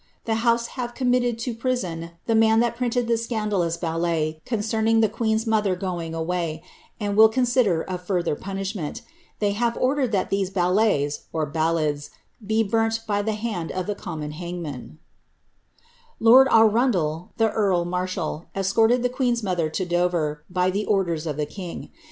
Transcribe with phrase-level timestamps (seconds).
[0.25, 5.77] The house have committed to prison the rinted the scandalous ballet concerning the queen^s mother
[5.79, 6.59] r,
[6.99, 9.03] and will consider of further punishment;
[9.39, 10.09] tliey have ordered
[10.55, 11.19] ballets
[11.53, 12.09] (ballads)
[12.43, 14.63] be burnt by the hand of the common hang
[16.19, 16.19] undel,
[17.37, 20.43] the earl marshal, escorted the queen's mother to Dover,
[21.09, 21.91] ers of the king.